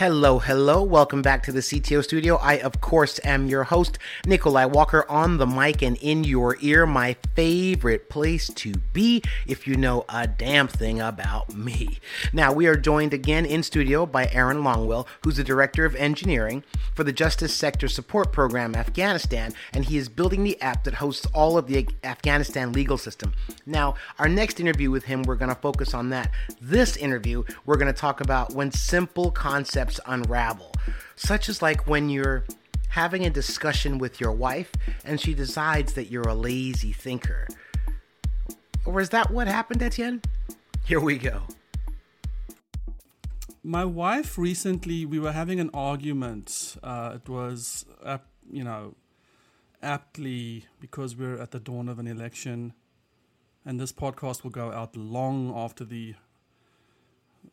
[0.00, 0.82] Hello, hello.
[0.82, 2.36] Welcome back to the CTO studio.
[2.36, 6.86] I, of course, am your host, Nikolai Walker, on the mic and in your ear,
[6.86, 11.98] my favorite place to be if you know a damn thing about me.
[12.32, 16.64] Now, we are joined again in studio by Aaron Longwell, who's the Director of Engineering
[16.94, 21.26] for the Justice Sector Support Program Afghanistan, and he is building the app that hosts
[21.34, 23.34] all of the Afghanistan legal system.
[23.66, 26.30] Now, our next interview with him, we're going to focus on that.
[26.58, 30.72] This interview, we're going to talk about when simple concepts unravel,
[31.16, 32.44] such as like when you're
[32.90, 34.72] having a discussion with your wife
[35.04, 37.48] and she decides that you're a lazy thinker.
[38.84, 40.22] Or is that what happened, Etienne?
[40.84, 41.42] Here we go.
[43.62, 46.76] My wife recently, we were having an argument.
[46.82, 48.18] Uh, it was, uh,
[48.50, 48.94] you know,
[49.82, 52.72] aptly because we're at the dawn of an election,
[53.64, 56.14] and this podcast will go out long after the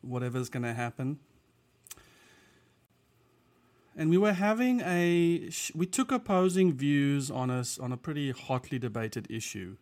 [0.00, 1.18] whatever's going to happen
[3.98, 8.78] and we were having a we took opposing views on us on a pretty hotly
[8.78, 9.76] debated issue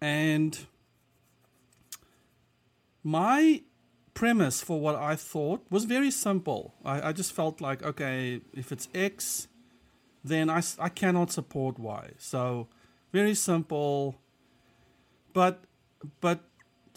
[0.00, 0.66] and
[3.04, 3.62] my
[4.14, 6.74] premise for what I thought was very simple.
[6.84, 9.48] I, I just felt like, okay, if it's X,
[10.22, 12.10] then I, I cannot support Y.
[12.18, 12.68] So
[13.12, 14.16] very simple.
[15.32, 15.64] But
[16.20, 16.40] but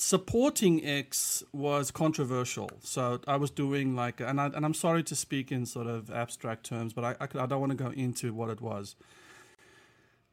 [0.03, 2.69] supporting X was controversial.
[2.81, 6.11] So I was doing like, and, I, and I'm sorry to speak in sort of
[6.11, 8.95] abstract terms, but I, I, I don't want to go into what it was.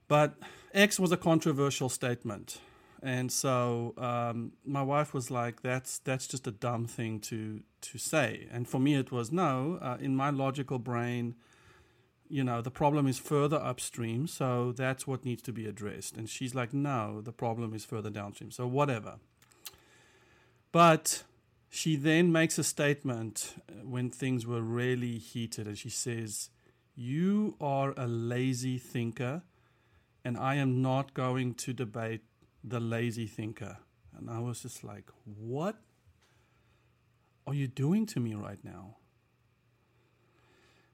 [0.09, 0.35] But
[0.75, 2.59] X was a controversial statement.
[3.01, 7.97] And so um, my wife was like, "That's that's just a dumb thing to to
[7.97, 9.79] say." And for me, it was no.
[9.81, 11.35] Uh, in my logical brain,
[12.29, 16.15] you know, the problem is further upstream, so that's what needs to be addressed.
[16.15, 19.15] And she's like, "No, the problem is further downstream." So whatever.
[20.73, 21.25] But
[21.69, 26.51] she then makes a statement uh, when things were really heated, and she says,
[26.95, 29.43] You are a lazy thinker,
[30.25, 32.23] and I am not going to debate
[32.63, 33.79] the lazy thinker.
[34.17, 35.77] And I was just like, What
[37.47, 38.97] are you doing to me right now?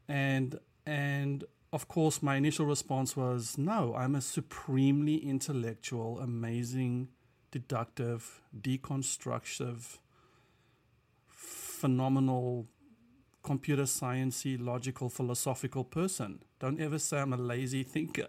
[0.08, 7.08] And and of course my initial response was no, I'm a supremely intellectual, amazing
[7.50, 9.98] deductive, deconstructive,
[11.28, 12.66] phenomenal,
[13.42, 16.40] computer sciencey, logical, philosophical person.
[16.58, 18.26] Don't ever say I'm a lazy thinker.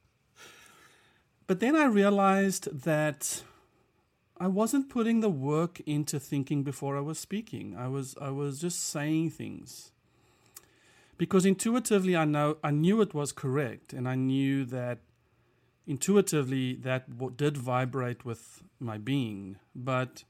[1.46, 3.42] but then I realized that
[4.38, 7.76] I wasn't putting the work into thinking before I was speaking.
[7.76, 9.92] I was I was just saying things.
[11.18, 14.98] Because intuitively I know I knew it was correct and I knew that
[15.90, 17.02] intuitively that
[17.36, 20.22] did vibrate with my being, but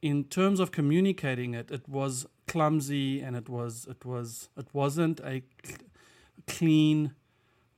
[0.00, 5.18] in terms of communicating it, it was clumsy and it was it was it wasn't
[5.20, 5.42] a
[6.46, 7.14] clean,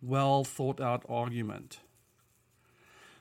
[0.03, 1.81] well thought out argument.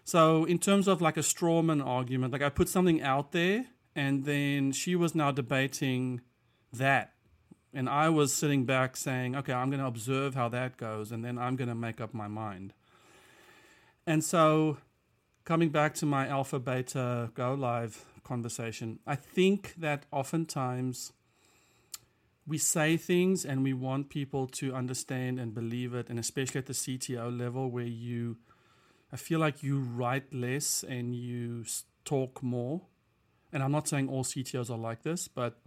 [0.03, 4.25] So in terms of like a strawman argument, like I put something out there and
[4.25, 6.19] then she was now debating
[6.73, 7.13] that.
[7.73, 11.23] And I was sitting back saying, okay, I'm going to observe how that goes and
[11.23, 12.73] then I'm going to make up my mind.
[14.11, 14.75] And so,
[15.45, 21.13] coming back to my alpha beta go live conversation, I think that oftentimes
[22.45, 26.65] we say things and we want people to understand and believe it, and especially at
[26.65, 28.35] the CTO level where you,
[29.13, 31.63] I feel like you write less and you
[32.03, 32.81] talk more.
[33.53, 35.57] And I'm not saying all CTOs are like this, but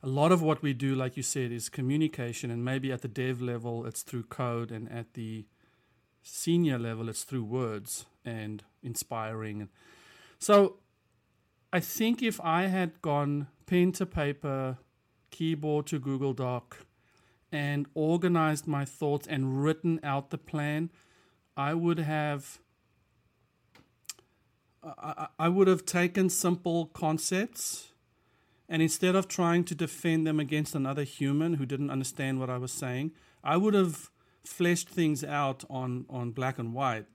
[0.00, 3.08] a lot of what we do, like you said, is communication, and maybe at the
[3.08, 5.46] dev level, it's through code, and at the
[6.24, 9.68] senior level, it's through words and inspiring.
[10.40, 10.78] So
[11.72, 14.78] I think if I had gone pen to paper,
[15.30, 16.78] keyboard to Google Doc,
[17.52, 20.90] and organized my thoughts and written out the plan,
[21.56, 22.58] I would have.
[25.38, 27.94] I, would have taken simple concepts
[28.68, 32.58] and instead of trying to defend them against another human who didn't understand what I
[32.58, 33.12] was saying,
[33.42, 34.10] I would have
[34.44, 37.06] fleshed things out on on black and white.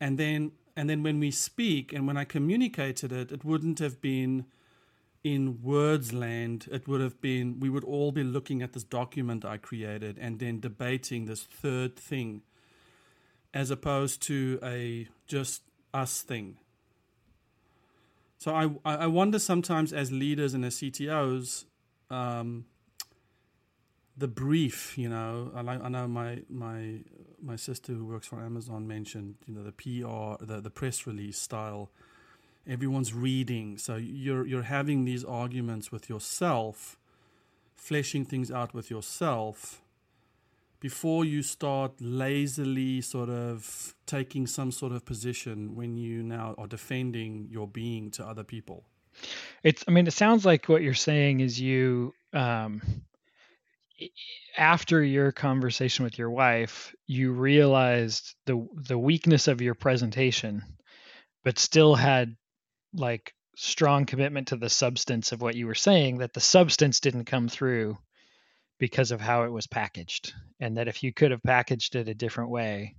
[0.00, 4.00] And then and then when we speak and when i communicated it it wouldn't have
[4.00, 4.46] been
[5.22, 6.68] in words land.
[6.70, 10.38] It would have been we would all be looking at this document i created and
[10.38, 12.42] then debating this third thing
[13.54, 15.62] as opposed to a just
[15.94, 16.58] us thing.
[18.36, 21.64] So i i wonder sometimes as leaders and as ctos
[22.10, 22.66] um,
[24.16, 27.00] the brief, you know, I, I know my my
[27.42, 31.38] my sister who works for Amazon mentioned, you know, the PR, the the press release
[31.38, 31.90] style
[32.68, 33.78] everyone's reading.
[33.78, 36.98] So you're you're having these arguments with yourself,
[37.74, 39.80] fleshing things out with yourself
[40.80, 46.66] before you start lazily sort of taking some sort of position when you now are
[46.66, 48.84] defending your being to other people.
[49.62, 52.82] It's I mean it sounds like what you're saying is you um
[54.56, 60.62] after your conversation with your wife, you realized the the weakness of your presentation,
[61.44, 62.36] but still had
[62.92, 67.24] like strong commitment to the substance of what you were saying that the substance didn't
[67.24, 67.96] come through
[68.78, 70.32] because of how it was packaged.
[70.60, 72.96] And that if you could have packaged it a different way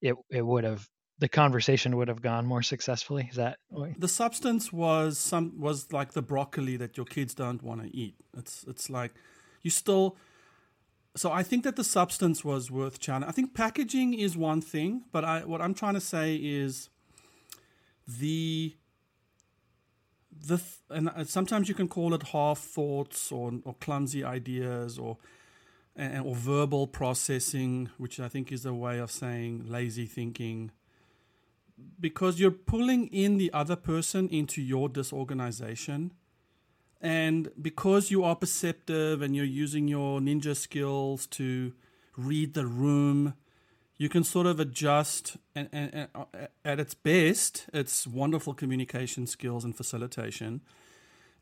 [0.00, 0.86] it it would have
[1.18, 3.28] the conversation would have gone more successfully.
[3.30, 3.58] Is that
[3.98, 8.16] the substance was some was like the broccoli that your kids don't want to eat.
[8.36, 9.12] It's it's like
[9.62, 10.16] you still
[11.16, 13.28] so I think that the substance was worth challenging.
[13.28, 16.88] I think packaging is one thing, but I what I'm trying to say is
[18.06, 18.74] the
[20.46, 25.18] the and uh, sometimes you can call it half thoughts or or clumsy ideas or
[25.96, 30.70] or verbal processing, which I think is a way of saying lazy thinking.
[31.98, 36.12] Because you're pulling in the other person into your disorganization
[37.00, 41.72] and because you are perceptive and you're using your ninja skills to
[42.16, 43.34] read the room,
[43.96, 45.36] you can sort of adjust.
[45.54, 50.60] And, and, and uh, at its best, it's wonderful communication skills and facilitation.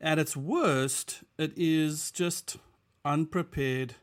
[0.01, 2.57] At its worst, it is just
[3.05, 3.97] unprepared,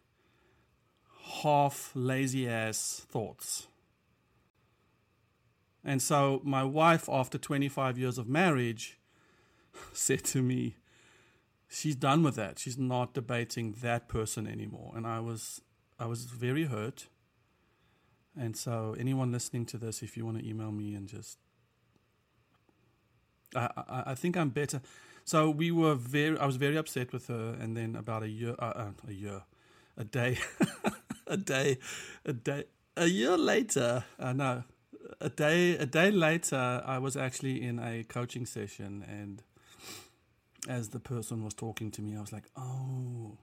[1.42, 3.68] half lazy ass thoughts.
[5.86, 8.98] And so, my wife, after 25 years of marriage,
[9.94, 10.76] said to me,
[11.70, 12.60] she's done with that.
[12.60, 14.94] She's not debating that person anymore.
[14.96, 15.62] And I was
[16.00, 17.08] I was very hurt.
[18.38, 21.38] And so anyone listening to this, if you want to email me and just
[23.56, 24.82] I, I, I think I'm better.
[25.24, 28.56] So we were very I was very upset with her and then about a year
[28.60, 29.42] uh, uh, a year
[29.98, 30.38] a day
[31.28, 31.80] a day
[32.26, 32.66] a day
[32.96, 34.64] a year later uh, no
[35.20, 39.42] a day a day later I was actually in a coaching session and
[40.68, 43.38] as the person was talking to me, I was like, oh,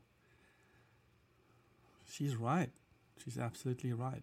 [2.08, 2.70] she's right.
[3.22, 4.22] She's absolutely right.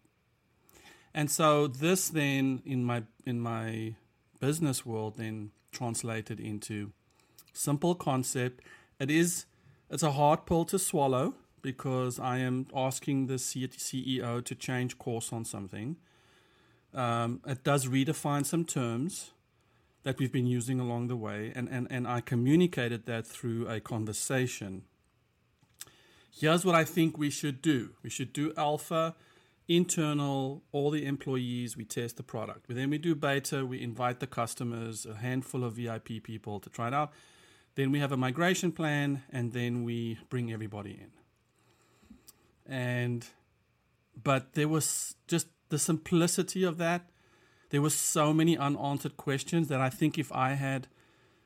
[1.13, 3.96] And so this then in my in my
[4.40, 6.92] business world then translated into
[7.54, 8.62] simple concept.
[9.00, 9.45] It is
[9.90, 15.34] it's a hard pill to swallow because I am asking the CEO to change course
[15.34, 15.98] on something.
[16.94, 19.31] Um, it does redefine some terms
[20.04, 23.80] that we've been using along the way, and, and, and I communicated that through a
[23.80, 24.84] conversation.
[26.31, 29.16] Here's what I think we should do we should do alpha,
[29.68, 32.66] internal, all the employees, we test the product.
[32.69, 36.88] Then we do beta, we invite the customers, a handful of VIP people to try
[36.88, 37.12] it out.
[37.75, 41.12] Then we have a migration plan, and then we bring everybody in.
[42.72, 43.25] And,
[44.22, 47.10] but there was just the simplicity of that
[47.69, 50.88] there were so many unanswered questions that I think if I had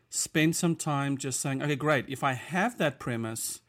[0.10, 3.60] spent some time just saying, okay, great, if I have that premise,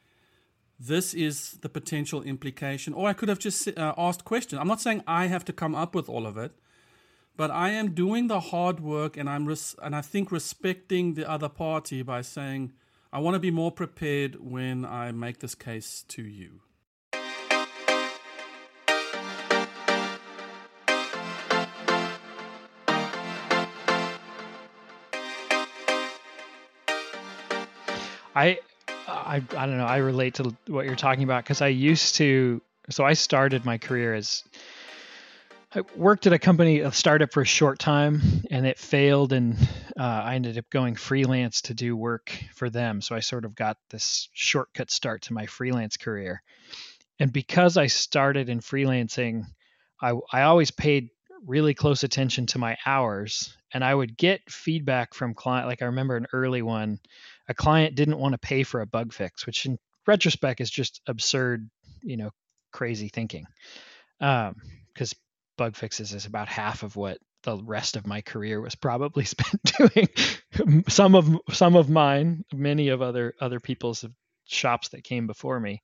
[0.78, 4.60] this is the potential implication, or I could have just uh, asked questions.
[4.60, 6.52] I'm not saying I have to come up with all of it,
[7.37, 11.28] but I am doing the hard work, and I'm res- and I think respecting the
[11.28, 12.73] other party by saying
[13.12, 16.61] I want to be more prepared when I make this case to you.
[28.35, 28.59] I,
[29.07, 29.87] I, I don't know.
[29.87, 32.61] I relate to what you're talking about because I used to.
[32.91, 34.45] So I started my career as
[35.75, 39.57] I worked at a company, a startup for a short time, and it failed, and
[39.99, 43.00] uh, I ended up going freelance to do work for them.
[43.00, 46.43] So I sort of got this shortcut start to my freelance career.
[47.19, 49.45] And because I started in freelancing,
[50.00, 51.11] I, I always paid
[51.45, 55.67] really close attention to my hours, and I would get feedback from client.
[55.67, 57.00] Like I remember an early one
[57.48, 61.00] a client didn't want to pay for a bug fix, which in retrospect is just
[61.06, 61.68] absurd,
[62.02, 62.30] you know,
[62.72, 63.46] crazy thinking.
[64.18, 65.18] Because um,
[65.56, 69.60] bug fixes is about half of what the rest of my career was probably spent
[69.78, 70.08] doing.
[70.88, 74.04] some of some of mine, many of other other people's
[74.46, 75.82] shops that came before me.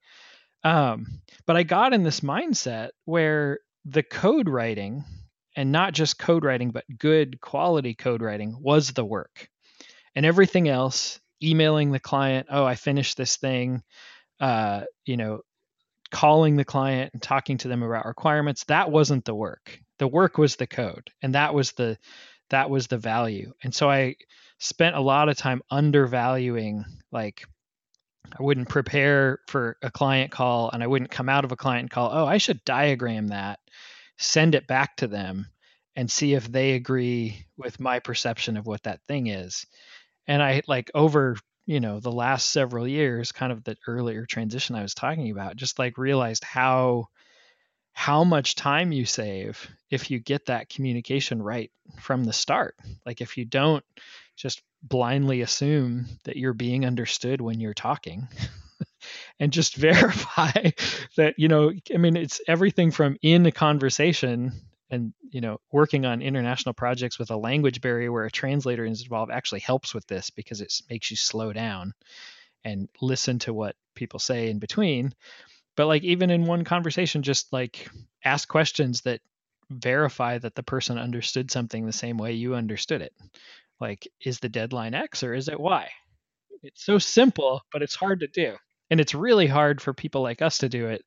[0.62, 1.06] Um,
[1.46, 5.04] but I got in this mindset where the code writing,
[5.56, 9.48] and not just code writing, but good quality code writing, was the work,
[10.14, 13.82] and everything else emailing the client, oh, I finished this thing,
[14.40, 15.40] uh, you know,
[16.11, 19.78] calling the client and talking to them about requirements, that wasn't the work.
[19.99, 21.11] The work was the code.
[21.23, 21.99] And that was the
[22.50, 23.52] that was the value.
[23.62, 24.16] And so I
[24.59, 27.44] spent a lot of time undervaluing like
[28.38, 31.90] I wouldn't prepare for a client call and I wouldn't come out of a client
[31.90, 33.59] call, oh, I should diagram that,
[34.18, 35.47] send it back to them
[35.97, 39.66] and see if they agree with my perception of what that thing is.
[40.26, 41.36] And I like over,
[41.66, 45.56] you know, the last several years, kind of the earlier transition I was talking about,
[45.56, 47.08] just like realized how
[47.92, 52.76] how much time you save if you get that communication right from the start.
[53.04, 53.84] Like if you don't
[54.36, 58.26] just blindly assume that you're being understood when you're talking
[59.40, 60.70] and just verify
[61.16, 64.52] that you know i mean it's everything from in a conversation
[64.90, 69.02] and you know working on international projects with a language barrier where a translator is
[69.02, 71.92] involved actually helps with this because it makes you slow down
[72.64, 75.14] and listen to what people say in between.
[75.76, 77.88] But like even in one conversation just like
[78.25, 79.20] ask questions that
[79.70, 83.12] verify that the person understood something the same way you understood it.
[83.80, 85.88] Like is the deadline x or is it y?
[86.62, 88.56] It's so simple but it's hard to do.
[88.90, 91.04] And it's really hard for people like us to do it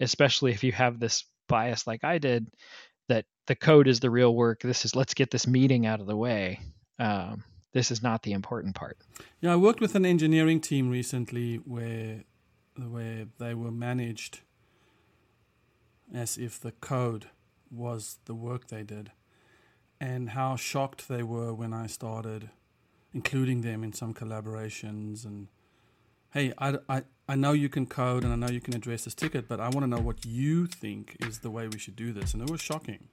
[0.00, 2.46] especially if you have this bias like i did
[3.50, 4.60] the code is the real work.
[4.60, 6.60] This is let's get this meeting out of the way.
[7.00, 7.42] Um,
[7.72, 8.96] this is not the important part.
[9.40, 12.22] Yeah i worked with an engineering team recently where
[12.76, 14.42] where they were managed
[16.14, 17.26] as if the code
[17.72, 19.10] was the work they did
[20.00, 22.50] and how shocked they were when I started
[23.12, 25.48] including them in some collaborations and
[26.34, 29.14] hey I, I, I know you can code and I know you can address this
[29.14, 32.12] ticket but I want to know what you think is the way we should do
[32.12, 32.32] this.
[32.32, 33.08] And it was shocking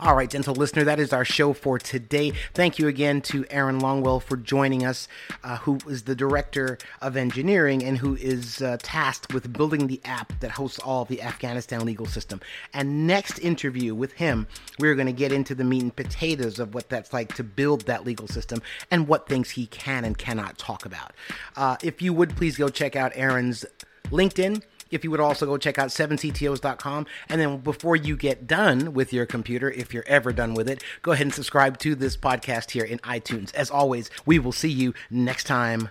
[0.00, 2.32] All right, gentle listener, that is our show for today.
[2.54, 5.08] Thank you again to Aaron Longwell for joining us,
[5.42, 10.00] uh, who is the director of engineering and who is uh, tasked with building the
[10.04, 12.40] app that hosts all the Afghanistan legal system.
[12.72, 14.46] And next interview with him,
[14.78, 17.86] we're going to get into the meat and potatoes of what that's like to build
[17.86, 18.62] that legal system
[18.92, 21.12] and what things he can and cannot talk about.
[21.56, 23.66] Uh, if you would please go check out Aaron's
[24.10, 27.06] LinkedIn if you would also go check out 7ctos.com.
[27.28, 30.82] And then before you get done with your computer, if you're ever done with it,
[31.02, 33.54] go ahead and subscribe to this podcast here in iTunes.
[33.54, 35.90] As always, we will see you next time.